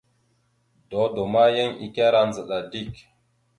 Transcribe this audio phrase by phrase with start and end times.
[0.89, 2.93] Dodo ma, yan ekará ndzəɗa dik.